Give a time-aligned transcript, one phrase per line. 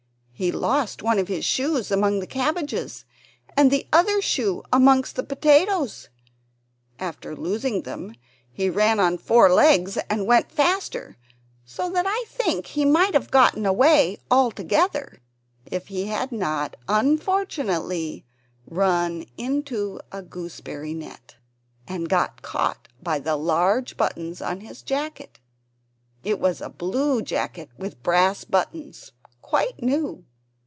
[0.33, 3.05] He lost one of his shoes among the cabbages,
[3.55, 6.09] and the other shoe amongst the potatoes.
[6.97, 8.15] After losing them,
[8.51, 11.15] he ran on four legs and went faster,
[11.63, 15.19] so that I think he might have got away altogether
[15.67, 18.25] if he had not unfortunately
[18.65, 21.35] run into a gooseberry net,
[21.87, 25.37] and got caught by the large buttons on his jacket.
[26.23, 29.11] It was a blue jacket with brass buttons,
[29.43, 30.25] quite new.